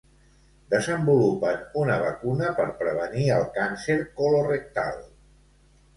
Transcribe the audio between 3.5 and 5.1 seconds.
càncer colorectal.